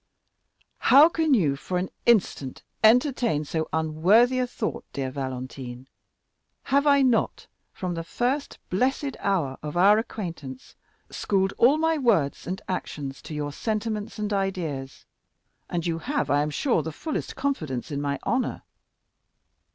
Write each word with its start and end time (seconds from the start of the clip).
"How 0.79 1.09
can 1.09 1.35
you 1.35 1.55
for 1.55 1.77
an 1.77 1.91
instant 2.07 2.63
entertain 2.83 3.45
so 3.45 3.69
unworthy 3.71 4.39
a 4.39 4.47
thought, 4.47 4.83
dear 4.93 5.11
Valentine? 5.11 5.87
Have 6.73 6.87
I 6.87 7.03
not, 7.03 7.45
from 7.71 7.93
the 7.93 8.03
first 8.03 8.57
blessed 8.71 9.15
hour 9.19 9.59
of 9.61 9.77
our 9.77 9.99
acquaintance, 9.99 10.73
schooled 11.11 11.53
all 11.59 11.77
my 11.77 11.99
words 11.99 12.47
and 12.47 12.63
actions 12.67 13.21
to 13.21 13.35
your 13.35 13.51
sentiments 13.51 14.17
and 14.17 14.33
ideas? 14.33 15.05
And 15.69 15.85
you 15.85 15.99
have, 15.99 16.31
I 16.31 16.41
am 16.41 16.49
sure, 16.49 16.81
the 16.81 16.91
fullest 16.91 17.35
confidence 17.35 17.91
in 17.91 18.01
my 18.01 18.17
honor. 18.23 18.63